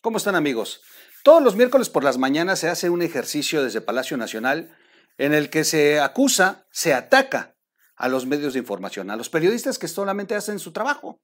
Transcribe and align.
¿Cómo 0.00 0.18
están 0.18 0.36
amigos? 0.36 0.80
Todos 1.24 1.42
los 1.42 1.56
miércoles 1.56 1.88
por 1.88 2.04
las 2.04 2.18
mañanas 2.18 2.60
se 2.60 2.68
hace 2.68 2.88
un 2.88 3.02
ejercicio 3.02 3.64
desde 3.64 3.80
Palacio 3.80 4.16
Nacional 4.16 4.72
en 5.16 5.34
el 5.34 5.50
que 5.50 5.64
se 5.64 5.98
acusa, 5.98 6.66
se 6.70 6.94
ataca 6.94 7.56
a 7.96 8.08
los 8.08 8.24
medios 8.24 8.52
de 8.52 8.60
información, 8.60 9.10
a 9.10 9.16
los 9.16 9.28
periodistas 9.28 9.76
que 9.76 9.88
solamente 9.88 10.36
hacen 10.36 10.60
su 10.60 10.72
trabajo. 10.72 11.20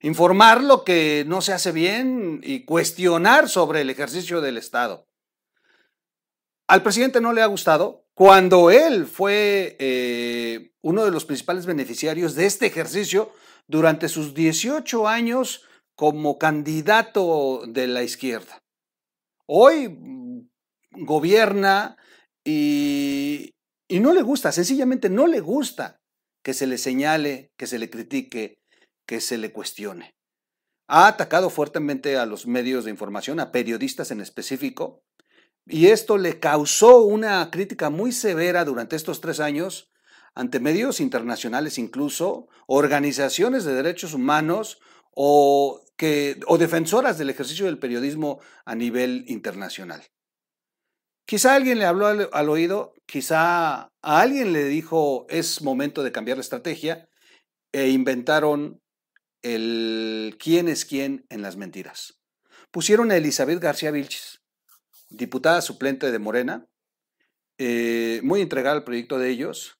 Informar 0.00 0.60
lo 0.60 0.82
que 0.82 1.24
no 1.28 1.40
se 1.40 1.52
hace 1.52 1.70
bien 1.70 2.40
y 2.42 2.64
cuestionar 2.64 3.48
sobre 3.48 3.82
el 3.82 3.90
ejercicio 3.90 4.40
del 4.40 4.56
Estado. 4.56 5.06
Al 6.66 6.82
presidente 6.82 7.20
no 7.20 7.32
le 7.32 7.42
ha 7.42 7.46
gustado 7.46 8.08
cuando 8.14 8.72
él 8.72 9.06
fue 9.06 9.76
eh, 9.78 10.72
uno 10.80 11.04
de 11.04 11.12
los 11.12 11.24
principales 11.24 11.64
beneficiarios 11.64 12.34
de 12.34 12.46
este 12.46 12.66
ejercicio 12.66 13.30
durante 13.68 14.08
sus 14.08 14.34
18 14.34 15.06
años 15.06 15.64
como 15.94 16.38
candidato 16.38 17.62
de 17.66 17.86
la 17.86 18.02
izquierda. 18.02 18.62
Hoy 19.46 19.88
mm, 19.88 20.48
gobierna 21.04 21.96
y, 22.44 23.54
y 23.88 24.00
no 24.00 24.14
le 24.14 24.22
gusta, 24.22 24.52
sencillamente 24.52 25.08
no 25.08 25.26
le 25.26 25.40
gusta 25.40 26.00
que 26.42 26.54
se 26.54 26.66
le 26.66 26.78
señale, 26.78 27.52
que 27.56 27.66
se 27.66 27.78
le 27.78 27.90
critique, 27.90 28.62
que 29.06 29.20
se 29.20 29.38
le 29.38 29.52
cuestione. 29.52 30.14
Ha 30.88 31.06
atacado 31.06 31.50
fuertemente 31.50 32.16
a 32.16 32.26
los 32.26 32.46
medios 32.46 32.84
de 32.84 32.90
información, 32.90 33.40
a 33.40 33.52
periodistas 33.52 34.10
en 34.10 34.20
específico, 34.20 35.02
y 35.66 35.86
esto 35.86 36.18
le 36.18 36.40
causó 36.40 37.02
una 37.02 37.50
crítica 37.50 37.90
muy 37.90 38.12
severa 38.12 38.64
durante 38.64 38.96
estos 38.96 39.20
tres 39.20 39.40
años 39.40 39.90
ante 40.34 40.60
medios 40.60 41.00
internacionales 41.00 41.78
incluso, 41.78 42.48
organizaciones 42.66 43.64
de 43.64 43.74
derechos 43.74 44.14
humanos 44.14 44.80
o 45.14 45.82
o 46.46 46.58
defensoras 46.58 47.18
del 47.18 47.30
ejercicio 47.30 47.66
del 47.66 47.78
periodismo 47.78 48.40
a 48.64 48.74
nivel 48.74 49.24
internacional. 49.28 50.02
Quizá 51.26 51.54
alguien 51.54 51.78
le 51.78 51.84
habló 51.84 52.06
al, 52.06 52.48
oído, 52.48 52.94
quizá 53.06 53.82
a 53.82 53.90
alguien 54.02 54.52
le 54.52 54.64
dijo 54.64 55.26
es 55.28 55.62
momento 55.62 56.02
de 56.02 56.10
cambiar 56.10 56.38
la 56.38 56.42
estrategia 56.42 57.08
e 57.72 57.90
inventaron 57.90 58.80
el 59.42 60.36
quién 60.40 60.68
es 60.68 60.84
quién 60.84 61.26
en 61.28 61.42
las 61.42 61.56
mentiras. 61.56 62.20
Pusieron 62.70 63.10
a 63.10 63.16
Elizabeth 63.16 63.60
García 63.60 63.90
Vilchis, 63.90 64.42
diputada 65.08 65.60
suplente 65.60 66.10
de 66.10 66.18
Morena, 66.18 66.66
eh, 67.58 68.20
muy 68.24 68.40
entregada 68.40 68.76
al 68.76 68.84
proyecto 68.84 69.18
de 69.18 69.28
ellos, 69.28 69.79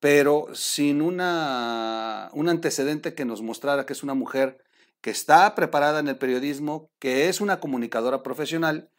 pero 0.00 0.48
sin 0.54 1.02
una, 1.02 2.30
un 2.32 2.48
antecedente 2.48 3.14
que 3.14 3.26
nos 3.26 3.42
mostrara 3.42 3.86
que 3.86 3.92
es 3.92 4.02
una 4.02 4.14
mujer 4.14 4.64
que 5.02 5.10
está 5.10 5.54
preparada 5.54 6.00
en 6.00 6.08
el 6.08 6.18
periodismo, 6.18 6.90
que 6.98 7.28
es 7.28 7.40
una 7.40 7.60
comunicadora 7.60 8.22
profesional 8.22 8.90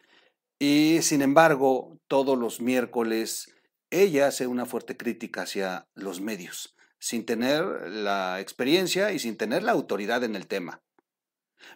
y 0.58 1.02
sin 1.02 1.22
embargo 1.22 1.98
todos 2.06 2.38
los 2.38 2.60
miércoles 2.60 3.52
ella 3.90 4.28
hace 4.28 4.46
una 4.46 4.64
fuerte 4.64 4.96
crítica 4.96 5.42
hacia 5.42 5.86
los 5.94 6.20
medios, 6.20 6.74
sin 6.98 7.26
tener 7.26 7.64
la 7.90 8.40
experiencia 8.40 9.12
y 9.12 9.18
sin 9.18 9.36
tener 9.36 9.64
la 9.64 9.72
autoridad 9.72 10.24
en 10.24 10.34
el 10.34 10.46
tema. 10.46 10.82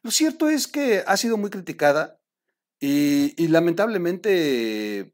Lo 0.02 0.10
cierto 0.10 0.48
es 0.48 0.66
que 0.66 1.04
ha 1.06 1.16
sido 1.16 1.36
muy 1.36 1.50
criticada 1.50 2.18
y, 2.80 3.48
lamentablemente 3.48 5.12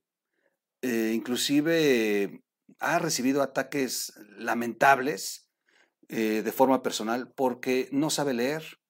eh, 0.82 1.12
inclusive 1.14 2.41
ha 2.82 2.98
recibido 2.98 3.42
ataques 3.42 4.12
lamentables 4.36 5.48
eh, 6.08 6.42
de 6.42 6.52
forma 6.52 6.82
personal 6.82 7.32
porque 7.32 7.88
no 7.92 8.10
sabe 8.10 8.34
leer, 8.34 8.80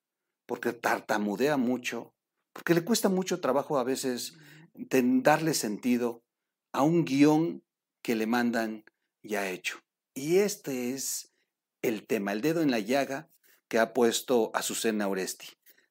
porque 0.47 0.73
tartamudea 0.73 1.57
mucho, 1.57 2.15
porque 2.53 2.75
le 2.75 2.85
cuesta 2.85 3.09
mucho 3.09 3.41
trabajo 3.41 3.79
a 3.79 3.85
veces 3.85 4.35
darle 4.75 5.55
sentido 5.55 6.25
a 6.73 6.83
un 6.83 7.05
guion 7.05 7.63
que 8.03 8.17
le 8.17 8.27
mandan 8.27 8.85
ya 9.23 9.49
hecho. 9.49 9.79
Y 10.15 10.39
este 10.39 10.93
es 10.93 11.33
el 11.83 12.07
tema, 12.07 12.33
el 12.33 12.41
dedo 12.41 12.63
en 12.63 12.71
la 12.71 12.81
llaga 12.81 13.29
que 13.69 13.79
ha 13.79 13.93
puesto 13.93 14.51
Azucena 14.55 15.09
Oresti 15.09 15.49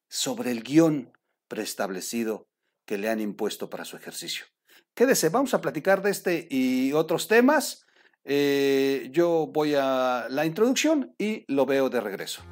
sobre 0.08 0.50
el 0.50 0.62
guion 0.62 1.12
preestablecido 1.48 2.48
que 2.84 2.98
le 2.98 3.08
han 3.08 3.20
impuesto 3.20 3.70
para 3.70 3.84
su 3.84 3.96
ejercicio. 3.96 4.44
Quédese, 4.94 5.30
vamos 5.30 5.54
a 5.54 5.60
platicar 5.60 6.02
de 6.02 6.10
este 6.10 6.46
y 6.50 6.92
otros 6.92 7.28
temas. 7.28 7.86
Eh, 8.24 9.08
yo 9.12 9.48
voy 9.52 9.74
a 9.74 10.26
la 10.30 10.46
introducción 10.46 11.14
y 11.18 11.44
lo 11.48 11.66
veo 11.66 11.90
de 11.90 12.00
regreso. 12.00 12.42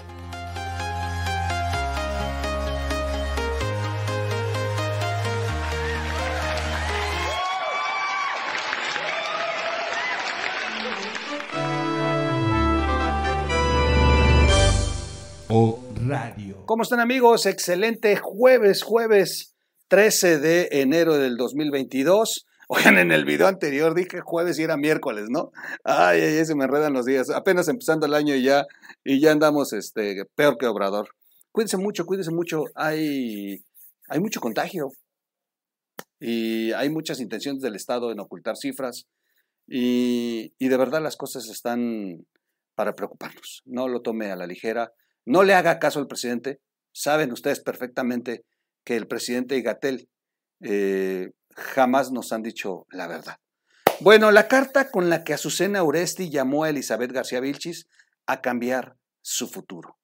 Radio. 16.11 16.65
¿Cómo 16.67 16.83
están 16.83 16.99
amigos? 16.99 17.47
Excelente 17.47 18.17
jueves, 18.17 18.83
jueves 18.83 19.55
13 19.89 20.39
de 20.39 20.69
enero 20.73 21.19
del 21.19 21.37
2022. 21.37 22.47
Oigan, 22.73 22.99
en 22.99 23.11
el 23.11 23.25
video 23.25 23.49
anterior 23.49 23.97
dije 23.97 24.21
jueves 24.21 24.57
y 24.61 24.63
era 24.63 24.77
miércoles, 24.77 25.27
¿no? 25.29 25.51
Ay, 25.83 26.21
ay, 26.21 26.45
se 26.45 26.55
me 26.55 26.67
enredan 26.67 26.93
los 26.93 27.05
días. 27.05 27.29
Apenas 27.29 27.67
empezando 27.67 28.07
el 28.07 28.15
año 28.15 28.37
y 28.37 28.45
ya, 28.45 28.65
y 29.03 29.21
ya 29.21 29.33
andamos 29.33 29.73
este, 29.73 30.25
peor 30.37 30.57
que 30.57 30.69
Obrador. 30.69 31.09
Cuídense 31.51 31.79
mucho, 31.79 32.07
cuídense 32.07 32.31
mucho. 32.31 32.67
Hay, 32.77 33.65
hay 34.07 34.21
mucho 34.21 34.41
contagio 34.41 34.93
y 36.21 36.71
hay 36.71 36.91
muchas 36.91 37.19
intenciones 37.19 37.61
del 37.61 37.75
Estado 37.75 38.13
en 38.13 38.21
ocultar 38.21 38.57
cifras 38.57 39.09
y, 39.67 40.53
de 40.61 40.77
verdad 40.77 41.03
las 41.03 41.17
cosas 41.17 41.49
están 41.49 42.25
para 42.77 42.95
preocuparnos. 42.95 43.63
No 43.65 43.89
lo 43.89 44.01
tome 44.01 44.31
a 44.31 44.37
la 44.37 44.47
ligera. 44.47 44.93
No 45.27 45.43
le 45.43 45.55
haga 45.55 45.81
caso 45.81 45.99
al 45.99 46.07
presidente. 46.07 46.61
Saben 46.93 47.33
ustedes 47.33 47.59
perfectamente 47.59 48.45
que 48.85 48.95
el 48.95 49.09
presidente 49.09 49.57
y 49.57 49.63
Gatel 49.63 50.09
eh, 50.63 51.33
jamás 51.61 52.11
nos 52.11 52.33
han 52.33 52.43
dicho 52.43 52.87
la 52.91 53.07
verdad. 53.07 53.37
Bueno, 54.01 54.31
la 54.31 54.49
carta 54.49 54.91
con 54.91 55.11
la 55.11 55.25
que 55.25 55.35
Azucena 55.35 55.83
Uresti 55.83 56.31
llamó 56.31 56.65
a 56.65 56.71
Elizabeth 56.71 57.13
García 57.13 57.41
Vilchis 57.41 57.87
a 58.27 58.41
cambiar 58.41 58.97
su 59.23 59.47
futuro. 59.47 59.99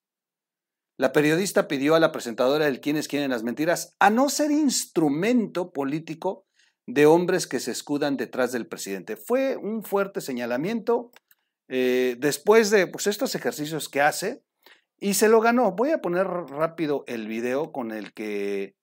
La 0.98 1.12
periodista 1.12 1.68
pidió 1.68 1.94
a 1.94 2.00
la 2.00 2.12
presentadora 2.12 2.66
del 2.66 2.80
Quiénes 2.80 3.08
quieren 3.08 3.30
las 3.30 3.42
mentiras 3.42 3.94
a 3.98 4.10
no 4.10 4.28
ser 4.28 4.50
instrumento 4.50 5.72
político 5.72 6.46
de 6.86 7.06
hombres 7.06 7.46
que 7.46 7.60
se 7.60 7.72
escudan 7.72 8.16
detrás 8.16 8.52
del 8.52 8.66
presidente. 8.66 9.16
Fue 9.16 9.56
un 9.56 9.82
fuerte 9.82 10.20
señalamiento 10.20 11.10
eh, 11.68 12.16
después 12.18 12.70
de 12.70 12.86
pues, 12.86 13.06
estos 13.06 13.34
ejercicios 13.34 13.88
que 13.88 14.00
hace 14.00 14.42
y 14.98 15.14
se 15.14 15.28
lo 15.28 15.40
ganó. 15.40 15.72
Voy 15.72 15.90
a 15.90 16.00
poner 16.00 16.26
rápido 16.26 17.04
el 17.06 17.26
video 17.26 17.72
con 17.72 17.90
el 17.90 18.12
que 18.12 18.75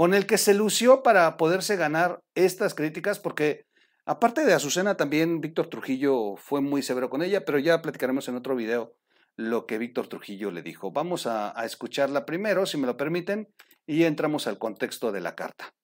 con 0.00 0.14
el 0.14 0.24
que 0.24 0.38
se 0.38 0.54
lució 0.54 1.02
para 1.02 1.36
poderse 1.36 1.76
ganar 1.76 2.22
estas 2.34 2.72
críticas, 2.72 3.18
porque 3.18 3.66
aparte 4.06 4.46
de 4.46 4.54
Azucena, 4.54 4.96
también 4.96 5.42
Víctor 5.42 5.68
Trujillo 5.68 6.36
fue 6.36 6.62
muy 6.62 6.80
severo 6.80 7.10
con 7.10 7.22
ella, 7.22 7.44
pero 7.44 7.58
ya 7.58 7.82
platicaremos 7.82 8.26
en 8.26 8.36
otro 8.36 8.56
video 8.56 8.94
lo 9.36 9.66
que 9.66 9.76
Víctor 9.76 10.06
Trujillo 10.06 10.52
le 10.52 10.62
dijo. 10.62 10.90
Vamos 10.90 11.26
a, 11.26 11.52
escucharla 11.66 12.24
primero, 12.24 12.64
si 12.64 12.78
me 12.78 12.86
lo 12.86 12.96
permiten, 12.96 13.50
y 13.86 14.04
entramos 14.04 14.46
al 14.46 14.56
contexto 14.56 15.12
de 15.12 15.20
la 15.20 15.34
carta. 15.34 15.74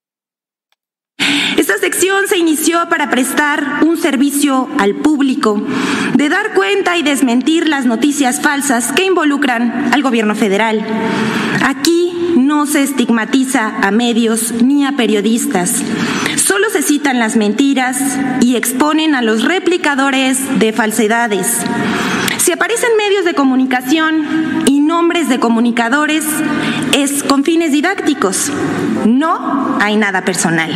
Esta 1.59 1.77
sección 1.77 2.27
se 2.27 2.39
inició 2.39 2.89
para 2.89 3.11
prestar 3.11 3.85
un 3.85 3.99
servicio 3.99 4.67
al 4.79 4.95
público, 4.95 5.63
de 6.15 6.31
dar 6.31 6.55
cuenta 6.55 6.97
y 6.97 7.03
desmentir 7.03 7.69
las 7.69 7.85
noticias 7.85 8.41
falsas 8.41 8.93
que 8.93 9.05
involucran 9.05 9.93
al 9.93 10.03
gobierno 10.03 10.35
federal. 10.35 10.87
Aquí 11.63 12.16
no 12.47 12.65
se 12.67 12.83
estigmatiza 12.83 13.75
a 13.83 13.91
medios 13.91 14.53
ni 14.63 14.87
a 14.87 14.93
periodistas. 14.93 15.83
Solo 16.37 16.71
se 16.71 16.83
citan 16.83 17.19
las 17.19 17.37
mentiras 17.37 17.99
y 18.41 18.55
exponen 18.55 19.17
a 19.17 19.23
los 19.23 19.43
replicadores 19.43 20.39
de 20.61 20.73
falsedades. 20.73 21.59
Si 22.39 22.53
aparecen 22.53 22.91
medios 22.97 23.25
de 23.25 23.35
comunicación 23.35 24.63
y 24.67 24.81
nombres 24.81 25.29
de 25.29 25.41
comunicadores, 25.41 26.25
es 26.97 27.25
con 27.25 27.43
fines 27.43 27.73
didácticos. 27.73 28.53
No 29.05 29.77
hay 29.81 29.97
nada 29.97 30.25
personal. 30.25 30.71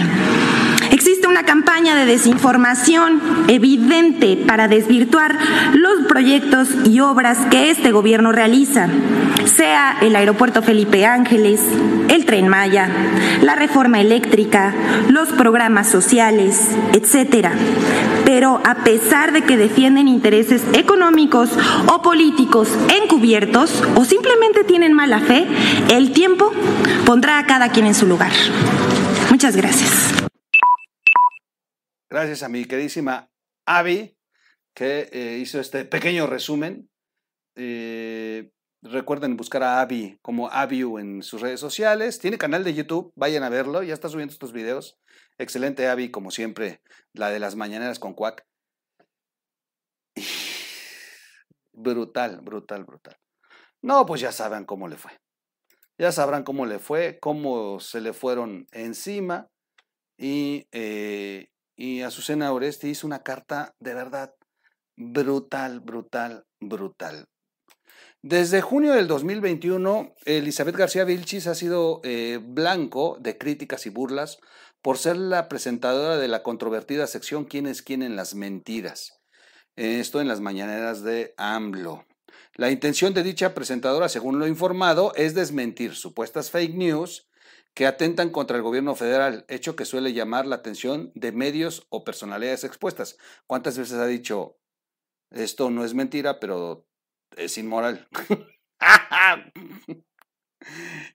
Existe 1.00 1.28
una 1.28 1.44
campaña 1.44 1.94
de 1.94 2.04
desinformación 2.04 3.22
evidente 3.48 4.36
para 4.36 4.68
desvirtuar 4.68 5.34
los 5.72 6.06
proyectos 6.06 6.68
y 6.84 7.00
obras 7.00 7.38
que 7.50 7.70
este 7.70 7.90
gobierno 7.90 8.32
realiza, 8.32 8.86
sea 9.46 9.96
el 10.02 10.14
aeropuerto 10.14 10.60
Felipe 10.60 11.06
Ángeles, 11.06 11.62
el 12.08 12.26
tren 12.26 12.48
Maya, 12.48 12.90
la 13.40 13.54
reforma 13.54 13.98
eléctrica, 13.98 14.74
los 15.08 15.30
programas 15.30 15.88
sociales, 15.88 16.68
etcétera. 16.92 17.52
Pero 18.26 18.60
a 18.66 18.84
pesar 18.84 19.32
de 19.32 19.40
que 19.40 19.56
defienden 19.56 20.06
intereses 20.06 20.60
económicos 20.74 21.48
o 21.86 22.02
políticos 22.02 22.68
encubiertos 23.02 23.82
o 23.94 24.04
simplemente 24.04 24.64
tienen 24.64 24.92
mala 24.92 25.20
fe, 25.20 25.46
el 25.88 26.12
tiempo 26.12 26.52
pondrá 27.06 27.38
a 27.38 27.46
cada 27.46 27.70
quien 27.70 27.86
en 27.86 27.94
su 27.94 28.06
lugar. 28.06 28.32
Muchas 29.30 29.56
gracias. 29.56 30.19
Gracias 32.10 32.42
a 32.42 32.48
mi 32.48 32.64
queridísima 32.64 33.30
Avi, 33.66 34.18
que 34.74 35.08
eh, 35.12 35.38
hizo 35.38 35.60
este 35.60 35.84
pequeño 35.84 36.26
resumen. 36.26 36.90
Eh, 37.54 38.50
recuerden 38.82 39.36
buscar 39.36 39.62
a 39.62 39.80
Avi 39.80 40.18
como 40.20 40.50
Aviu 40.50 40.98
en 40.98 41.22
sus 41.22 41.40
redes 41.40 41.60
sociales. 41.60 42.18
Tiene 42.18 42.36
canal 42.36 42.64
de 42.64 42.74
YouTube, 42.74 43.12
vayan 43.14 43.44
a 43.44 43.48
verlo, 43.48 43.84
ya 43.84 43.94
está 43.94 44.08
subiendo 44.08 44.32
estos 44.32 44.52
videos. 44.52 44.98
Excelente 45.38 45.86
Avi, 45.86 46.10
como 46.10 46.32
siempre, 46.32 46.82
la 47.12 47.30
de 47.30 47.38
las 47.38 47.54
mañaneras 47.54 48.00
con 48.00 48.14
Cuac. 48.14 48.44
Brutal, 51.72 52.40
brutal, 52.40 52.84
brutal. 52.84 53.16
No, 53.82 54.04
pues 54.04 54.20
ya 54.20 54.32
saben 54.32 54.64
cómo 54.64 54.88
le 54.88 54.96
fue. 54.96 55.12
Ya 55.96 56.10
sabrán 56.10 56.42
cómo 56.42 56.66
le 56.66 56.80
fue, 56.80 57.20
cómo 57.20 57.78
se 57.78 58.00
le 58.00 58.12
fueron 58.12 58.66
encima. 58.72 59.48
Y, 60.18 60.66
eh, 60.72 61.49
y 61.80 62.02
Azucena 62.02 62.52
Oresti 62.52 62.88
hizo 62.88 63.06
una 63.06 63.22
carta 63.22 63.74
de 63.80 63.94
verdad 63.94 64.34
brutal, 64.98 65.80
brutal, 65.80 66.44
brutal. 66.60 67.24
Desde 68.20 68.60
junio 68.60 68.92
del 68.92 69.08
2021, 69.08 70.12
Elizabeth 70.26 70.76
García 70.76 71.04
Vilchis 71.04 71.46
ha 71.46 71.54
sido 71.54 72.02
eh, 72.04 72.38
blanco 72.42 73.16
de 73.18 73.38
críticas 73.38 73.86
y 73.86 73.88
burlas 73.88 74.40
por 74.82 74.98
ser 74.98 75.16
la 75.16 75.48
presentadora 75.48 76.18
de 76.18 76.28
la 76.28 76.42
controvertida 76.42 77.06
sección 77.06 77.46
¿Quiénes 77.46 77.80
quieren 77.80 78.14
las 78.14 78.34
mentiras? 78.34 79.12
Esto 79.74 80.20
en 80.20 80.28
las 80.28 80.42
mañaneras 80.42 81.02
de 81.02 81.32
AMLO. 81.38 82.04
La 82.56 82.70
intención 82.70 83.14
de 83.14 83.22
dicha 83.22 83.54
presentadora, 83.54 84.10
según 84.10 84.38
lo 84.38 84.46
informado, 84.46 85.14
es 85.14 85.34
desmentir 85.34 85.94
supuestas 85.94 86.50
fake 86.50 86.74
news 86.74 87.29
que 87.74 87.86
atentan 87.86 88.30
contra 88.30 88.56
el 88.56 88.62
gobierno 88.62 88.94
federal, 88.94 89.44
hecho 89.48 89.76
que 89.76 89.84
suele 89.84 90.12
llamar 90.12 90.46
la 90.46 90.56
atención 90.56 91.12
de 91.14 91.32
medios 91.32 91.86
o 91.88 92.04
personalidades 92.04 92.64
expuestas. 92.64 93.16
¿Cuántas 93.46 93.78
veces 93.78 93.98
ha 93.98 94.06
dicho, 94.06 94.58
esto 95.30 95.70
no 95.70 95.84
es 95.84 95.94
mentira, 95.94 96.40
pero 96.40 96.86
es 97.36 97.56
inmoral? 97.58 98.08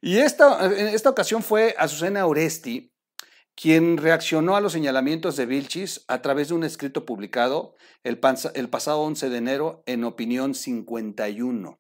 y 0.02 0.18
esta, 0.18 0.66
en 0.66 0.88
esta 0.88 1.10
ocasión 1.10 1.44
fue 1.44 1.76
Azucena 1.78 2.26
Oresti, 2.26 2.94
quien 3.56 3.98
reaccionó 3.98 4.56
a 4.56 4.62
los 4.62 4.74
señalamientos 4.74 5.38
de 5.38 5.46
Vilchis 5.46 6.04
a 6.08 6.22
través 6.22 6.50
de 6.50 6.56
un 6.56 6.64
escrito 6.64 7.06
publicado 7.06 7.76
el, 8.04 8.20
el 8.54 8.70
pasado 8.70 9.02
11 9.02 9.30
de 9.30 9.38
enero 9.38 9.84
en 9.86 10.04
Opinión 10.04 10.56
51 10.56 11.80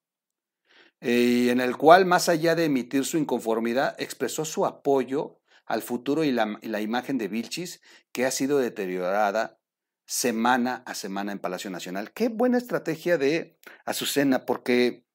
y 1.08 1.50
en 1.50 1.62
el 1.62 1.78
cual, 1.78 2.06
más 2.06 2.30
allá 2.30 2.56
de 2.56 2.66
emitir 2.66 3.06
su 3.06 3.20
inconformidad, 3.20 3.96
expresó 4.00 4.44
su 4.44 4.66
apoyo 4.66 5.40
al 5.68 5.84
futuro 5.84 6.24
y 6.24 6.32
la, 6.32 6.82
imagen 6.82 7.20
de 7.20 7.28
Vilchis, 7.28 7.80
que 8.12 8.26
ha 8.26 8.32
sido 8.32 8.58
deteriorada 8.58 9.60
semana 10.08 10.82
a 10.88 10.96
semana 10.96 11.32
en 11.32 11.38
Palacio 11.38 11.70
Nacional. 11.70 12.12
Qué 12.12 12.30
buena 12.30 12.58
estrategia 12.58 13.20
de 13.20 13.60
Azucena, 13.86 14.48
porque 14.48 15.06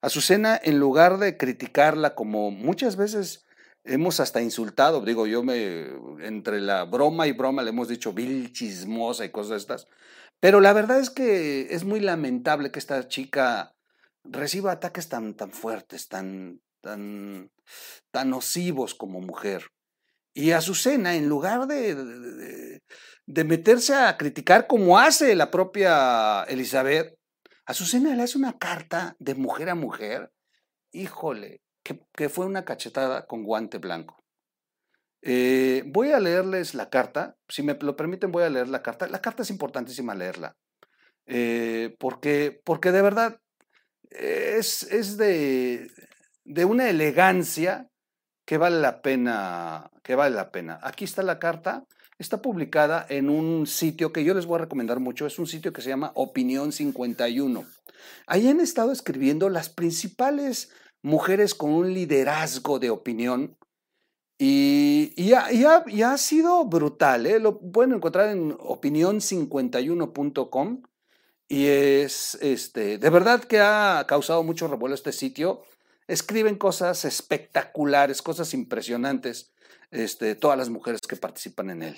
Azucena, 0.00 0.58
en 0.62 0.78
lugar 0.78 1.18
de 1.18 1.36
criticarla 1.36 2.14
como 2.14 2.50
muchas 2.50 2.96
veces 2.96 3.44
hemos 3.84 4.20
hasta 4.20 4.40
insultado, 4.40 5.02
digo 5.02 5.26
yo 5.26 5.42
me, 5.42 5.88
entre 6.20 6.58
la 6.62 6.84
broma 6.84 7.26
y 7.26 7.32
broma 7.32 7.62
le 7.62 7.70
hemos 7.70 7.88
dicho 7.88 8.14
vil 8.14 8.50
chismosa 8.54 9.26
y 9.26 9.30
cosas 9.30 9.50
de 9.50 9.56
estas, 9.56 9.88
pero 10.40 10.62
la 10.62 10.72
verdad 10.72 11.00
es 11.00 11.10
que 11.10 11.74
es 11.74 11.84
muy 11.84 12.00
lamentable 12.00 12.70
que 12.70 12.78
esta 12.78 13.08
chica 13.08 13.74
reciba 14.30 14.72
ataques 14.72 15.08
tan, 15.08 15.34
tan 15.34 15.50
fuertes, 15.52 16.08
tan, 16.08 16.60
tan, 16.80 17.50
tan 18.10 18.30
nocivos 18.30 18.94
como 18.94 19.20
mujer. 19.20 19.70
Y 20.34 20.52
Azucena, 20.52 21.16
en 21.16 21.28
lugar 21.28 21.66
de, 21.66 22.80
de, 23.26 23.44
meterse 23.44 23.94
a 23.94 24.16
criticar 24.16 24.66
como 24.66 24.98
hace 24.98 25.34
la 25.34 25.50
propia 25.50 26.44
Elizabeth, 26.44 27.18
Azucena 27.66 28.14
le 28.14 28.22
hace 28.22 28.38
una 28.38 28.56
carta 28.56 29.16
de 29.18 29.34
mujer 29.34 29.68
a 29.70 29.74
mujer, 29.74 30.30
híjole, 30.92 31.60
que, 31.82 32.28
fue 32.28 32.46
una 32.46 32.64
cachetada 32.64 33.26
con 33.26 33.42
guante 33.44 33.78
blanco. 33.78 34.22
Eh, 35.22 35.82
voy 35.86 36.12
a 36.12 36.20
leerles 36.20 36.74
la 36.74 36.88
carta, 36.88 37.36
si 37.48 37.62
me 37.62 37.74
lo 37.74 37.96
permiten 37.96 38.30
voy 38.30 38.44
a 38.44 38.50
leer 38.50 38.68
la 38.68 38.82
carta. 38.82 39.08
La 39.08 39.20
carta 39.20 39.42
es 39.42 39.50
importantísima 39.50 40.14
leerla, 40.14 40.56
eh, 41.26 41.96
porque, 41.98 42.60
porque 42.64 42.92
de 42.92 43.02
verdad 43.02 43.40
es, 44.10 45.16
de, 45.16 45.90
de, 46.44 46.64
una 46.64 46.88
elegancia 46.88 47.88
que 48.44 48.58
vale 48.58 48.80
la 48.80 49.02
pena, 49.02 49.90
que 50.02 50.14
vale 50.14 50.34
la 50.34 50.50
pena. 50.50 50.78
Aquí 50.82 51.04
está 51.04 51.22
la 51.22 51.38
carta, 51.38 51.84
está 52.18 52.42
publicada 52.42 53.06
en 53.08 53.30
un 53.30 53.66
sitio 53.66 54.12
que 54.12 54.24
yo 54.24 54.34
les 54.34 54.46
voy 54.46 54.56
a 54.56 54.62
recomendar 54.62 55.00
mucho, 55.00 55.26
es 55.26 55.38
un 55.38 55.46
sitio 55.46 55.72
que 55.72 55.82
se 55.82 55.90
llama 55.90 56.12
Opinión 56.14 56.72
51. 56.72 57.64
Ahí 58.26 58.48
han 58.48 58.60
estado 58.60 58.92
escribiendo 58.92 59.48
las 59.48 59.68
principales 59.68 60.70
mujeres 61.02 61.54
con 61.54 61.70
un 61.70 61.92
liderazgo 61.92 62.78
de 62.78 62.90
opinión 62.90 63.56
y, 64.38 65.12
y, 65.16 65.32
ha, 65.34 66.16
sido 66.16 66.64
brutal. 66.64 67.26
¿eh? 67.26 67.40
Lo 67.40 67.58
pueden 67.58 67.94
encontrar 67.94 68.30
en 68.30 68.56
opinión51.com 68.56 70.82
y 71.48 71.66
es, 71.66 72.36
este, 72.42 72.98
de 72.98 73.10
verdad 73.10 73.42
que 73.42 73.58
ha 73.60 74.04
causado 74.06 74.42
mucho 74.42 74.68
revuelo 74.68 74.94
este 74.94 75.12
sitio. 75.12 75.62
Escriben 76.06 76.56
cosas 76.56 77.04
espectaculares, 77.06 78.20
cosas 78.20 78.52
impresionantes, 78.52 79.50
este, 79.90 80.34
todas 80.34 80.58
las 80.58 80.68
mujeres 80.68 81.00
que 81.00 81.16
participan 81.16 81.70
en 81.70 81.82
él. 81.82 81.96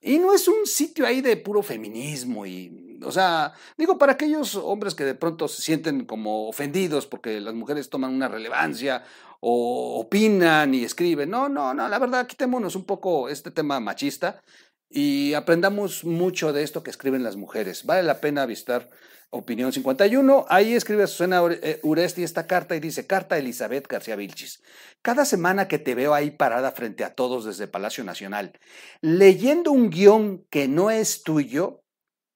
Y 0.00 0.18
no 0.18 0.32
es 0.32 0.46
un 0.48 0.66
sitio 0.66 1.06
ahí 1.06 1.20
de 1.20 1.36
puro 1.36 1.62
feminismo 1.62 2.46
y, 2.46 2.98
o 3.02 3.10
sea, 3.10 3.52
digo, 3.76 3.98
para 3.98 4.12
aquellos 4.12 4.54
hombres 4.54 4.94
que 4.94 5.04
de 5.04 5.14
pronto 5.14 5.48
se 5.48 5.62
sienten 5.62 6.04
como 6.04 6.48
ofendidos 6.48 7.06
porque 7.06 7.40
las 7.40 7.54
mujeres 7.54 7.90
toman 7.90 8.14
una 8.14 8.28
relevancia 8.28 9.04
o 9.40 10.00
opinan 10.00 10.74
y 10.74 10.84
escriben. 10.84 11.30
No, 11.30 11.48
no, 11.48 11.74
no, 11.74 11.88
la 11.88 11.98
verdad, 11.98 12.26
quitémonos 12.26 12.76
un 12.76 12.84
poco 12.84 13.28
este 13.28 13.50
tema 13.50 13.80
machista 13.80 14.40
y 14.88 15.34
aprendamos 15.34 16.04
mucho 16.04 16.52
de 16.52 16.62
esto 16.62 16.82
que 16.82 16.90
escriben 16.90 17.22
las 17.22 17.36
mujeres. 17.36 17.84
Vale 17.84 18.02
la 18.02 18.20
pena 18.20 18.46
visitar 18.46 18.88
Opinión 19.30 19.72
51. 19.72 20.46
Ahí 20.48 20.74
escribe 20.74 21.06
Susana 21.06 21.42
eh, 21.50 21.80
Uresti 21.82 22.22
esta 22.22 22.46
carta 22.46 22.76
y 22.76 22.80
dice, 22.80 23.06
carta 23.06 23.36
Elizabeth 23.36 23.88
García 23.88 24.16
Vilchis. 24.16 24.62
Cada 25.02 25.24
semana 25.24 25.68
que 25.68 25.78
te 25.78 25.94
veo 25.94 26.14
ahí 26.14 26.30
parada 26.30 26.70
frente 26.72 27.04
a 27.04 27.14
todos 27.14 27.44
desde 27.44 27.66
Palacio 27.66 28.04
Nacional, 28.04 28.58
leyendo 29.00 29.72
un 29.72 29.90
guion 29.90 30.46
que 30.48 30.68
no 30.68 30.90
es 30.90 31.22
tuyo, 31.22 31.82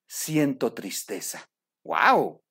siento 0.08 0.72
tristeza. 0.72 1.48
¡Wow! 1.84 2.42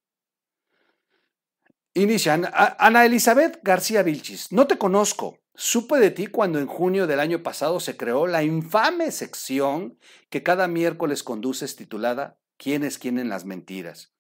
Inician, 1.94 2.48
Ana 2.53 3.06
Elizabeth 3.06 3.60
García 3.62 4.03
Vilchis, 4.03 4.51
no 4.51 4.68
te 4.68 4.77
conozco, 4.77 5.38
Supe 5.62 6.00
de 6.00 6.10
ti 6.10 6.28
cuando 6.28 6.60
en 6.60 6.68
junio 6.68 7.06
del 7.06 7.20
año 7.20 7.44
pasado 7.44 7.82
se 7.82 7.98
creó 7.98 8.28
la 8.28 8.44
infame 8.44 9.12
sección 9.12 10.00
que 10.30 10.42
cada 10.42 10.70
miércoles 10.70 11.22
conduces 11.22 11.75
titulada 11.75 12.39
¿Quiénes 12.56 12.98
quieren 12.98 13.28
las 13.28 13.44
mentiras? 13.44 14.13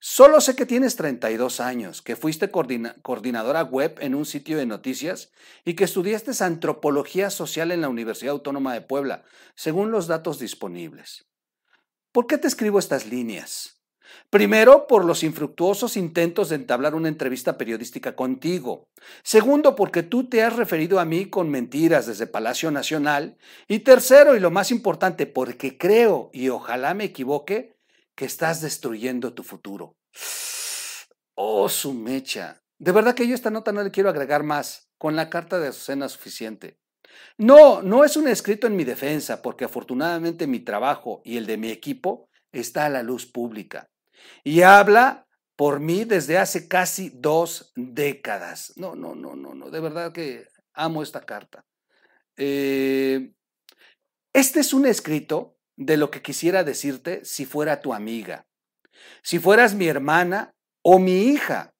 Solo 0.00 0.40
sé 0.40 0.56
que 0.56 0.66
tienes 0.66 0.96
32 0.96 1.60
años, 1.60 2.02
que 2.02 2.16
fuiste 2.16 2.50
coordinadora 2.50 3.62
web 3.62 3.96
en 4.00 4.16
un 4.16 4.26
sitio 4.26 4.58
de 4.58 4.66
noticias 4.66 5.30
y 5.64 5.74
que 5.74 5.84
estudiaste 5.84 6.32
antropología 6.42 7.30
social 7.30 7.70
en 7.70 7.80
la 7.80 7.88
Universidad 7.88 8.32
Autónoma 8.32 8.74
de 8.74 8.80
Puebla, 8.80 9.22
según 9.54 9.92
los 9.92 10.08
datos 10.08 10.40
disponibles. 10.40 11.28
¿Por 12.10 12.26
qué 12.26 12.38
te 12.38 12.48
escribo 12.48 12.80
estas 12.80 13.06
líneas? 13.06 13.81
Primero, 14.30 14.86
por 14.86 15.04
los 15.04 15.22
infructuosos 15.22 15.96
intentos 15.96 16.48
de 16.48 16.56
entablar 16.56 16.94
una 16.94 17.08
entrevista 17.08 17.58
periodística 17.58 18.16
contigo. 18.16 18.88
Segundo, 19.22 19.76
porque 19.76 20.02
tú 20.02 20.28
te 20.28 20.42
has 20.42 20.56
referido 20.56 21.00
a 21.00 21.04
mí 21.04 21.26
con 21.26 21.50
mentiras 21.50 22.06
desde 22.06 22.26
Palacio 22.26 22.70
Nacional. 22.70 23.36
Y 23.68 23.80
tercero, 23.80 24.34
y 24.34 24.40
lo 24.40 24.50
más 24.50 24.70
importante, 24.70 25.26
porque 25.26 25.76
creo, 25.76 26.30
y 26.32 26.48
ojalá 26.48 26.94
me 26.94 27.04
equivoque, 27.04 27.76
que 28.14 28.24
estás 28.24 28.60
destruyendo 28.60 29.34
tu 29.34 29.42
futuro. 29.42 29.96
Oh, 31.34 31.68
su 31.68 31.92
mecha. 31.94 32.62
De 32.78 32.92
verdad 32.92 33.14
que 33.14 33.26
yo 33.26 33.34
esta 33.34 33.50
nota 33.50 33.72
no 33.72 33.82
le 33.82 33.90
quiero 33.90 34.08
agregar 34.08 34.42
más. 34.42 34.88
Con 34.98 35.16
la 35.16 35.30
carta 35.30 35.58
de 35.58 35.68
Azucena 35.68 36.08
suficiente. 36.08 36.78
No, 37.36 37.82
no 37.82 38.04
es 38.04 38.16
un 38.16 38.28
escrito 38.28 38.66
en 38.66 38.76
mi 38.76 38.84
defensa, 38.84 39.42
porque 39.42 39.64
afortunadamente 39.64 40.46
mi 40.46 40.60
trabajo 40.60 41.20
y 41.24 41.36
el 41.36 41.46
de 41.46 41.56
mi 41.56 41.70
equipo 41.70 42.28
está 42.52 42.86
a 42.86 42.90
la 42.90 43.02
luz 43.02 43.26
pública. 43.26 43.91
Y 44.44 44.62
habla 44.62 45.26
por 45.56 45.80
mí 45.80 46.04
desde 46.04 46.38
hace 46.38 46.68
casi 46.68 47.10
dos 47.10 47.72
décadas. 47.76 48.72
No, 48.76 48.94
no, 48.94 49.14
no, 49.14 49.36
no, 49.36 49.54
no, 49.54 49.70
de 49.70 49.80
verdad 49.80 50.12
que 50.12 50.46
amo 50.74 51.02
esta 51.02 51.20
carta. 51.20 51.64
Eh, 52.36 53.32
este 54.32 54.60
es 54.60 54.72
un 54.72 54.86
escrito 54.86 55.56
de 55.76 55.96
lo 55.96 56.10
que 56.10 56.22
quisiera 56.22 56.64
decirte 56.64 57.24
si 57.24 57.44
fuera 57.44 57.80
tu 57.80 57.94
amiga, 57.94 58.46
si 59.22 59.38
fueras 59.38 59.74
mi 59.74 59.86
hermana 59.86 60.54
o 60.82 60.98
mi 60.98 61.24
hija. 61.24 61.74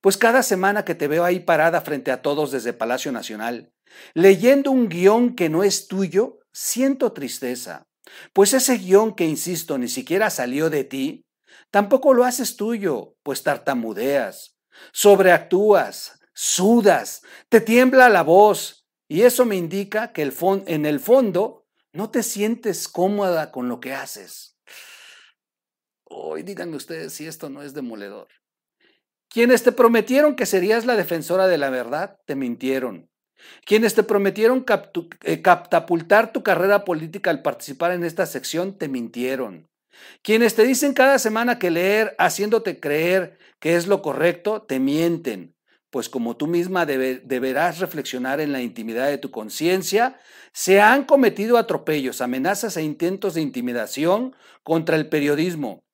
Pues 0.00 0.16
cada 0.16 0.42
semana 0.42 0.84
que 0.84 0.94
te 0.94 1.08
veo 1.08 1.24
ahí 1.24 1.40
parada 1.40 1.80
frente 1.80 2.10
a 2.10 2.22
todos 2.22 2.52
desde 2.52 2.72
Palacio 2.72 3.10
Nacional, 3.10 3.72
leyendo 4.14 4.70
un 4.70 4.88
guion 4.88 5.34
que 5.34 5.48
no 5.48 5.64
es 5.64 5.88
tuyo, 5.88 6.40
siento 6.52 7.12
tristeza. 7.12 7.86
Pues 8.32 8.52
ese 8.52 8.78
guion 8.78 9.14
que, 9.14 9.24
insisto, 9.24 9.78
ni 9.78 9.88
siquiera 9.88 10.30
salió 10.30 10.70
de 10.70 10.84
ti, 10.84 11.26
tampoco 11.70 12.14
lo 12.14 12.24
haces 12.24 12.56
tuyo, 12.56 13.16
pues 13.22 13.42
tartamudeas, 13.42 14.58
sobreactúas, 14.92 16.20
sudas, 16.32 17.22
te 17.48 17.60
tiembla 17.60 18.08
la 18.08 18.22
voz, 18.22 18.78
y 19.08 19.22
eso 19.22 19.46
me 19.46 19.56
indica 19.56 20.12
que 20.12 20.22
en 20.22 20.86
el 20.86 21.00
fondo 21.00 21.66
no 21.92 22.10
te 22.10 22.22
sientes 22.22 22.88
cómoda 22.88 23.50
con 23.50 23.68
lo 23.68 23.80
que 23.80 23.94
haces. 23.94 24.58
Hoy 26.04 26.42
díganme 26.42 26.76
ustedes 26.76 27.14
si 27.14 27.26
esto 27.26 27.48
no 27.48 27.62
es 27.62 27.72
demoledor. 27.72 28.28
Quienes 29.30 29.62
te 29.62 29.72
prometieron 29.72 30.36
que 30.36 30.46
serías 30.46 30.86
la 30.86 30.96
defensora 30.96 31.48
de 31.48 31.58
la 31.58 31.70
verdad, 31.70 32.18
te 32.26 32.34
mintieron. 32.34 33.10
Quienes 33.64 33.94
te 33.94 34.02
prometieron 34.02 34.64
eh, 35.22 35.42
catapultar 35.42 36.32
tu 36.32 36.42
carrera 36.42 36.84
política 36.84 37.30
al 37.30 37.42
participar 37.42 37.92
en 37.92 38.04
esta 38.04 38.26
sección, 38.26 38.76
te 38.76 38.88
mintieron. 38.88 39.68
Quienes 40.22 40.54
te 40.54 40.64
dicen 40.64 40.92
cada 40.92 41.18
semana 41.18 41.58
que 41.58 41.70
leer, 41.70 42.14
haciéndote 42.18 42.80
creer 42.80 43.38
que 43.60 43.76
es 43.76 43.86
lo 43.86 44.02
correcto, 44.02 44.62
te 44.62 44.78
mienten. 44.78 45.56
Pues 45.90 46.08
como 46.08 46.36
tú 46.36 46.46
misma 46.46 46.84
deberás 46.84 47.78
reflexionar 47.78 48.40
en 48.40 48.52
la 48.52 48.60
intimidad 48.60 49.08
de 49.08 49.18
tu 49.18 49.30
conciencia, 49.30 50.20
se 50.52 50.80
han 50.80 51.04
cometido 51.04 51.56
atropellos, 51.56 52.20
amenazas 52.20 52.76
e 52.76 52.82
intentos 52.82 53.34
de 53.34 53.40
intimidación 53.40 54.36
contra 54.62 54.96
el 54.96 55.08
periodismo, 55.08 55.84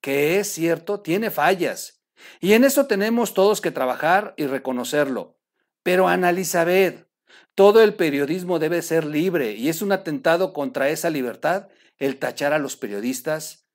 que 0.00 0.38
es 0.38 0.48
cierto, 0.48 1.00
tiene 1.00 1.30
fallas. 1.30 2.02
Y 2.40 2.54
en 2.54 2.64
eso 2.64 2.86
tenemos 2.86 3.34
todos 3.34 3.60
que 3.60 3.70
trabajar 3.70 4.32
y 4.38 4.46
reconocerlo. 4.46 5.38
Pero 5.82 6.08
Ana 6.08 6.30
Elizabeth, 6.30 7.05
todo 7.56 7.82
el 7.82 7.94
periodismo 7.94 8.58
debe 8.58 8.82
ser 8.82 9.04
libre 9.04 9.54
y 9.54 9.70
es 9.70 9.82
un 9.82 9.90
atentado 9.90 10.52
contra 10.52 10.90
esa 10.90 11.10
libertad 11.10 11.68
el 11.96 12.18
tachar 12.18 12.52
a 12.52 12.58
los 12.58 12.76
periodistas 12.76 13.66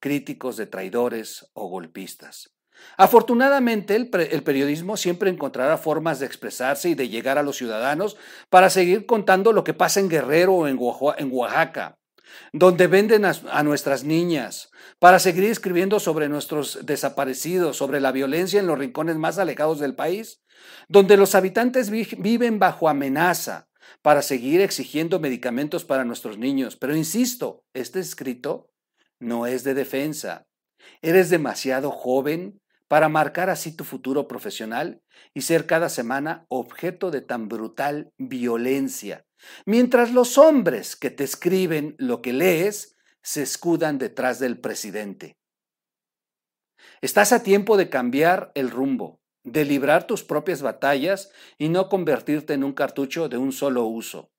críticos 0.00 0.56
de 0.56 0.66
traidores 0.66 1.48
o 1.54 1.68
golpistas. 1.68 2.54
Afortunadamente, 2.96 3.94
el, 3.96 4.08
periodismo 4.08 4.96
siempre 4.96 5.30
encontrará 5.30 5.78
formas 5.78 6.18
de 6.18 6.26
expresarse 6.26 6.88
y 6.90 6.94
de 6.94 7.08
llegar 7.08 7.38
a 7.38 7.42
los 7.42 7.56
ciudadanos 7.56 8.16
para 8.50 8.70
seguir 8.70 9.06
contando 9.06 9.52
lo 9.52 9.64
que 9.64 9.74
pasa 9.74 10.00
en 10.00 10.08
Guerrero 10.08 10.54
o 10.54 10.68
en 10.68 10.78
Oaxaca, 11.30 11.98
donde 12.52 12.86
venden 12.86 13.24
a, 13.24 13.62
nuestras 13.62 14.04
niñas, 14.04 14.70
para 14.98 15.18
seguir 15.18 15.44
escribiendo 15.44 16.00
sobre 16.00 16.28
nuestros 16.28 16.86
desaparecidos, 16.86 17.76
sobre 17.76 18.00
la 18.00 18.12
violencia 18.12 18.60
en 18.60 18.66
los 18.66 18.78
rincones 18.78 19.16
más 19.16 19.38
alejados 19.38 19.78
del 19.80 19.94
país, 19.94 20.42
donde 20.88 21.16
los 21.16 21.34
habitantes 21.34 21.90
viven 21.90 22.58
bajo 22.58 22.88
amenaza, 22.88 23.68
para 24.02 24.22
seguir 24.22 24.60
exigiendo 24.60 25.18
medicamentos 25.20 25.84
para 25.84 26.04
nuestros 26.04 26.38
niños. 26.38 26.76
Pero 26.76 26.94
insisto, 26.94 27.64
este 27.72 28.00
escrito 28.00 28.70
no 29.18 29.46
es 29.46 29.64
de 29.64 29.74
defensa. 29.74 30.46
Eres 31.02 31.30
demasiado 31.30 31.90
joven 31.90 32.60
para 32.86 33.08
marcar 33.08 33.50
así 33.50 33.76
tu 33.76 33.84
futuro 33.84 34.28
profesional 34.28 35.02
y 35.34 35.42
ser 35.42 35.66
cada 35.66 35.88
semana 35.88 36.46
objeto 36.48 37.10
de 37.10 37.20
tan 37.20 37.48
brutal 37.48 38.12
violencia, 38.16 39.26
mientras 39.66 40.12
los 40.12 40.38
hombres 40.38 40.96
que 40.96 41.10
te 41.10 41.24
escriben 41.24 41.94
lo 41.98 42.22
que 42.22 42.32
lees 42.32 42.96
se 43.22 43.42
escudan 43.42 43.98
detrás 43.98 44.38
del 44.38 44.58
presidente. 44.58 45.36
Estás 47.02 47.32
a 47.32 47.42
tiempo 47.42 47.76
de 47.76 47.90
cambiar 47.90 48.50
el 48.54 48.70
rumbo, 48.70 49.17
de 49.52 49.64
librar 49.64 50.06
tus 50.06 50.24
propias 50.24 50.62
batallas 50.62 51.30
y 51.58 51.68
no 51.68 51.88
convertirte 51.88 52.54
en 52.54 52.64
un 52.64 52.72
cartucho 52.72 53.28
de 53.28 53.38
un 53.38 53.52
solo 53.52 53.84
uso, 53.84 54.30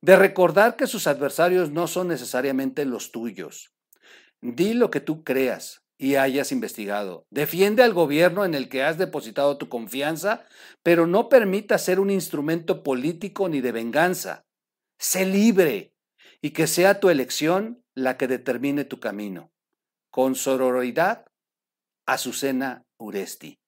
de 0.00 0.16
recordar 0.16 0.76
que 0.76 0.86
sus 0.86 1.06
adversarios 1.06 1.70
no 1.70 1.86
son 1.86 2.08
necesariamente 2.08 2.84
los 2.84 3.12
tuyos. 3.12 3.72
Di 4.40 4.74
lo 4.74 4.90
que 4.90 5.00
tú 5.00 5.24
creas, 5.24 5.86
y 5.98 6.16
hayas 6.16 6.52
investigado. 6.52 7.26
Defiende 7.30 7.82
al 7.82 7.94
gobierno 7.94 8.44
en 8.44 8.54
el 8.54 8.68
que 8.68 8.82
has 8.82 8.98
depositado 8.98 9.56
tu 9.56 9.68
confianza, 9.68 10.44
pero 10.82 11.06
no 11.06 11.28
permita 11.28 11.78
ser 11.78 12.00
un 12.00 12.10
instrumento 12.10 12.82
político 12.82 13.48
ni 13.48 13.60
de 13.60 13.72
venganza. 13.72 14.44
Sé 14.98 15.26
libre 15.26 15.94
y 16.42 16.50
que 16.50 16.66
sea 16.66 17.00
tu 17.00 17.08
elección 17.08 17.82
la 17.94 18.16
que 18.16 18.28
determine 18.28 18.84
tu 18.84 19.00
camino. 19.00 19.52
Con 20.10 20.34
sororidad, 20.34 21.26
Azucena 22.06 22.84
Uresti. 22.98 23.58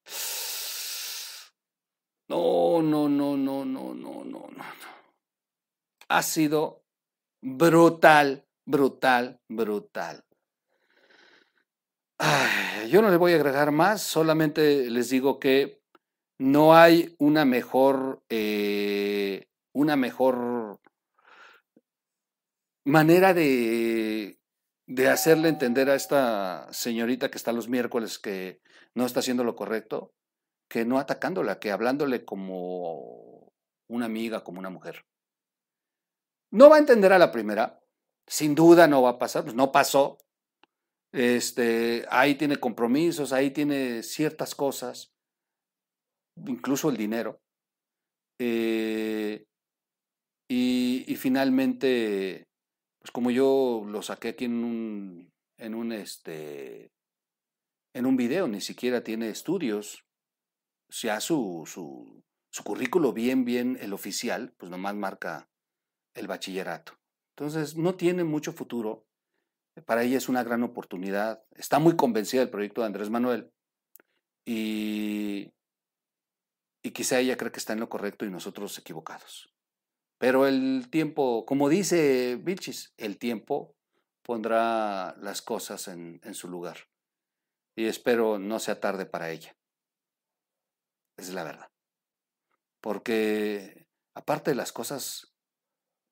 No, 2.28 2.82
no, 2.82 3.08
no, 3.08 3.36
no, 3.36 3.64
no, 3.64 3.94
no, 3.94 4.24
no, 4.24 4.24
no. 4.24 4.64
Ha 6.08 6.22
sido 6.22 6.84
brutal, 7.40 8.44
brutal, 8.66 9.40
brutal 9.48 10.24
yo 12.88 13.02
no 13.02 13.10
le 13.10 13.16
voy 13.16 13.32
a 13.32 13.36
agregar 13.36 13.70
más, 13.70 14.02
solamente 14.02 14.90
les 14.90 15.10
digo 15.10 15.38
que 15.38 15.80
no 16.38 16.74
hay 16.74 17.14
una 17.18 17.44
mejor, 17.44 18.22
eh, 18.28 19.46
una 19.72 19.96
mejor 19.96 20.80
manera 22.84 23.34
de, 23.34 24.38
de 24.86 25.08
hacerle 25.08 25.48
entender 25.48 25.90
a 25.90 25.94
esta 25.94 26.72
señorita 26.72 27.30
que 27.30 27.38
está 27.38 27.52
los 27.52 27.68
miércoles 27.68 28.18
que 28.18 28.60
no 28.94 29.04
está 29.04 29.20
haciendo 29.20 29.44
lo 29.44 29.54
correcto, 29.54 30.14
que 30.68 30.84
no 30.84 30.98
atacándola, 30.98 31.58
que 31.58 31.70
hablándole 31.70 32.24
como 32.24 33.52
una 33.88 34.06
amiga, 34.06 34.44
como 34.44 34.58
una 34.58 34.70
mujer. 34.70 35.04
No 36.50 36.70
va 36.70 36.76
a 36.76 36.80
entender 36.80 37.12
a 37.12 37.18
la 37.18 37.32
primera, 37.32 37.80
sin 38.26 38.54
duda 38.54 38.86
no 38.86 39.02
va 39.02 39.10
a 39.10 39.18
pasar, 39.18 39.44
pues 39.44 39.54
no 39.54 39.72
pasó, 39.72 40.18
este, 41.12 42.04
ahí 42.10 42.34
tiene 42.34 42.56
compromisos, 42.58 43.32
ahí 43.32 43.50
tiene 43.50 44.02
ciertas 44.02 44.54
cosas, 44.54 45.14
incluso 46.46 46.90
el 46.90 46.96
dinero. 46.96 47.40
Eh, 48.38 49.46
y, 50.50 51.16
finalmente, 51.16 52.48
pues 53.00 53.10
como 53.10 53.30
yo 53.30 53.84
lo 53.86 54.02
saqué 54.02 54.28
aquí 54.28 54.44
en 54.46 54.64
un, 54.64 55.32
en 55.58 55.74
un, 55.74 55.92
este, 55.92 56.90
en 57.94 58.06
un 58.06 58.16
video, 58.16 58.48
ni 58.48 58.60
siquiera 58.60 59.02
tiene 59.02 59.28
estudios, 59.28 60.04
sea 60.88 61.20
su, 61.20 61.64
su, 61.66 62.22
currículo 62.64 63.12
bien, 63.12 63.44
bien, 63.44 63.78
el 63.80 63.92
oficial, 63.92 64.52
pues 64.56 64.70
nomás 64.70 64.94
marca 64.94 65.48
el 66.14 66.26
bachillerato. 66.26 66.98
Entonces, 67.36 67.76
no 67.76 67.94
tiene 67.94 68.24
mucho 68.24 68.52
futuro 68.52 69.08
para 69.82 70.02
ella 70.02 70.16
es 70.16 70.28
una 70.28 70.42
gran 70.42 70.62
oportunidad. 70.62 71.42
Está 71.52 71.78
muy 71.78 71.96
convencida 71.96 72.40
del 72.40 72.50
proyecto 72.50 72.80
de 72.80 72.86
Andrés 72.86 73.10
Manuel 73.10 73.52
y, 74.44 75.52
y 76.82 76.90
quizá 76.90 77.20
ella 77.20 77.36
cree 77.36 77.52
que 77.52 77.58
está 77.58 77.72
en 77.72 77.80
lo 77.80 77.88
correcto 77.88 78.24
y 78.24 78.30
nosotros 78.30 78.78
equivocados. 78.78 79.52
Pero 80.18 80.46
el 80.46 80.88
tiempo, 80.90 81.44
como 81.46 81.68
dice 81.68 82.36
Vilchis, 82.42 82.92
el 82.96 83.18
tiempo 83.18 83.76
pondrá 84.22 85.16
las 85.20 85.42
cosas 85.42 85.86
en 85.88 86.34
su 86.34 86.48
lugar. 86.48 86.88
Y 87.76 87.86
espero 87.86 88.38
no 88.38 88.58
sea 88.58 88.80
tarde 88.80 89.06
para 89.06 89.30
ella. 89.30 89.57
Es 91.18 91.34
la 91.34 91.44
verdad. 91.44 91.68
Porque 92.80 93.86
aparte 94.14 94.52
de 94.52 94.54
las 94.54 94.72
cosas 94.72 95.34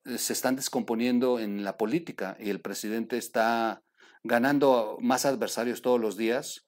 eh, 0.05 0.19
se 0.19 0.33
están 0.33 0.57
descomponiendo 0.57 1.39
en 1.39 1.65
la 1.65 1.77
política 1.77 2.37
y 2.41 2.51
el 2.51 2.61
presidente 2.61 3.17
está 3.17 3.83
ganando 4.25 4.99
más 5.01 5.25
adversarios 5.25 5.81
todos 5.81 6.01
los 6.01 6.17
días, 6.17 6.67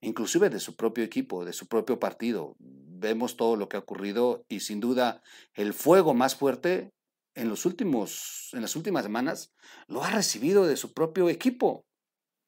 inclusive 0.00 0.48
de 0.48 0.60
su 0.60 0.76
propio 0.76 1.02
equipo, 1.02 1.44
de 1.44 1.52
su 1.52 1.66
propio 1.66 1.98
partido. 1.98 2.54
Vemos 2.58 3.36
todo 3.36 3.56
lo 3.56 3.68
que 3.68 3.76
ha 3.76 3.80
ocurrido 3.80 4.46
y 4.48 4.60
sin 4.60 4.78
duda 4.78 5.20
el 5.54 5.74
fuego 5.74 6.14
más 6.14 6.36
fuerte 6.36 6.92
en 7.34 7.48
los 7.48 7.64
últimos 7.66 8.50
en 8.52 8.60
las 8.60 8.76
últimas 8.76 9.04
semanas 9.04 9.54
lo 9.88 10.04
ha 10.04 10.10
recibido 10.10 10.66
de 10.66 10.76
su 10.76 10.92
propio 10.92 11.28
equipo. 11.28 11.84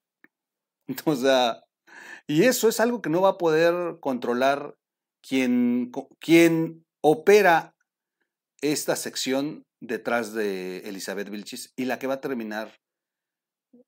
Entonces, 0.86 1.32
y 2.28 2.44
eso 2.44 2.68
es 2.68 2.78
algo 2.78 3.02
que 3.02 3.10
no 3.10 3.22
va 3.22 3.30
a 3.30 3.38
poder 3.38 3.98
controlar 4.00 4.76
quien, 5.28 6.84
opera 7.02 7.74
esta 8.60 8.96
sección 8.96 9.64
detrás 9.80 10.32
de 10.32 10.78
Elizabeth 10.88 11.28
Vilchis 11.28 11.72
y 11.76 11.84
la 11.84 11.98
que 11.98 12.06
va 12.06 12.14
a 12.14 12.20
terminar 12.20 12.78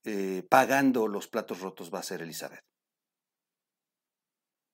eh, 0.05 0.43
pagando 0.51 1.09
los 1.09 1.29
platos 1.29 1.61
rotos 1.61 1.93
va 1.93 2.01
a 2.01 2.03
ser 2.03 2.23
Elizabeth. 2.23 2.61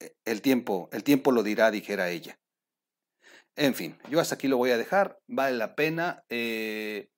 E, 0.01 0.15
el 0.25 0.43
tiempo, 0.43 0.89
el 0.93 1.05
tiempo 1.05 1.31
lo 1.31 1.43
dirá, 1.43 1.71
dijera 1.71 2.11
ella. 2.11 2.37
En 3.55 3.75
fin, 3.75 3.99
yo 4.09 4.19
hasta 4.19 4.37
aquí 4.37 4.49
lo 4.49 4.57
voy 4.57 4.71
a 4.71 4.79
dejar, 4.79 5.19
vale 5.29 5.57
la 5.57 5.75
pena. 5.77 6.25
Eh, 6.31 7.09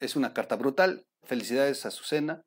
es 0.00 0.14
una 0.14 0.34
carta 0.34 0.56
brutal. 0.56 1.06
Felicidades 1.24 1.84
a 1.84 1.88
Azucena. 1.88 2.42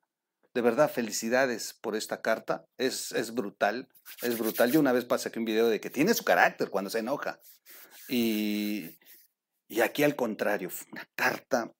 De 0.53 0.61
verdad, 0.61 0.91
felicidades 0.91 1.73
por 1.73 1.95
esta 1.95 2.21
carta. 2.21 2.65
Es, 2.77 3.11
es 3.11 3.33
brutal, 3.33 3.87
es 4.21 4.37
brutal. 4.37 4.71
Yo 4.71 4.79
una 4.79 4.91
vez 4.91 5.05
pasé 5.05 5.29
aquí 5.29 5.39
un 5.39 5.45
video 5.45 5.67
de 5.67 5.79
que 5.79 5.89
tiene 5.89 6.13
su 6.13 6.23
carácter 6.23 6.69
cuando 6.69 6.89
se 6.89 6.99
enoja. 6.99 7.39
Y, 8.07 8.97
y 9.67 9.81
aquí 9.81 10.03
al 10.03 10.15
contrario, 10.15 10.69
una 10.91 11.07
carta 11.15 11.71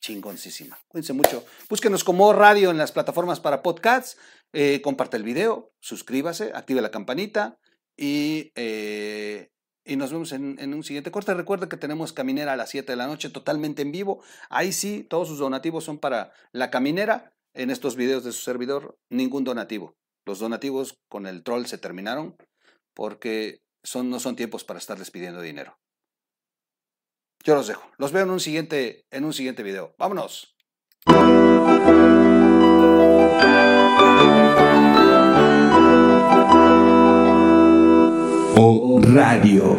chingoncísima. 0.00 0.78
Cuídense 0.88 1.12
mucho. 1.12 1.44
Búsquenos 1.68 2.04
como 2.04 2.32
radio 2.32 2.70
en 2.70 2.78
las 2.78 2.92
plataformas 2.92 3.40
para 3.40 3.62
podcasts. 3.62 4.16
Eh, 4.52 4.80
comparte 4.82 5.16
el 5.16 5.22
video, 5.22 5.72
suscríbase, 5.78 6.50
active 6.54 6.80
la 6.80 6.90
campanita 6.90 7.58
y, 7.96 8.50
eh, 8.56 9.50
y 9.84 9.94
nos 9.94 10.10
vemos 10.10 10.32
en, 10.32 10.56
en, 10.58 10.74
un 10.74 10.82
siguiente 10.82 11.12
corte. 11.12 11.34
Recuerda 11.34 11.68
que 11.68 11.76
tenemos 11.76 12.12
caminera 12.12 12.54
a 12.54 12.56
las 12.56 12.70
7 12.70 12.90
de 12.90 12.96
la 12.96 13.06
noche 13.06 13.30
totalmente 13.30 13.82
en 13.82 13.92
vivo. 13.92 14.24
Ahí 14.48 14.72
sí, 14.72 15.06
todos 15.08 15.28
sus 15.28 15.38
donativos 15.38 15.84
son 15.84 15.98
para 15.98 16.32
la 16.52 16.70
caminera. 16.70 17.32
En 17.54 17.70
estos 17.70 17.96
videos 17.96 18.24
de 18.24 18.32
su 18.32 18.42
servidor, 18.42 18.98
ningún 19.08 19.44
donativo. 19.44 19.96
Los 20.26 20.38
donativos 20.38 20.98
con 21.08 21.26
el 21.26 21.42
troll 21.42 21.66
se 21.66 21.78
terminaron 21.78 22.36
porque 22.94 23.62
son, 23.82 24.10
no 24.10 24.20
son 24.20 24.36
tiempos 24.36 24.64
para 24.64 24.78
estarles 24.78 25.10
pidiendo 25.10 25.40
dinero. 25.40 25.78
Yo 27.42 27.54
los 27.54 27.66
dejo. 27.66 27.90
Los 27.96 28.12
veo 28.12 28.24
en 28.24 28.30
un 28.30 28.40
siguiente, 28.40 29.06
en 29.10 29.24
un 29.24 29.32
siguiente 29.32 29.62
video. 29.62 29.94
Vámonos. 29.98 30.54
Radio. 39.12 39.69